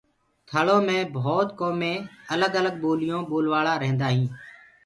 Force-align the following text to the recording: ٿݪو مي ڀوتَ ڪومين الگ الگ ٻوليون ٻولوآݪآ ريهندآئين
ٿݪو 0.49 0.77
مي 0.87 0.97
ڀوتَ 1.15 1.47
ڪومين 1.59 1.97
الگ 2.33 2.51
الگ 2.59 2.73
ٻوليون 2.81 3.21
ٻولوآݪآ 3.29 3.73
ريهندآئين 3.81 4.27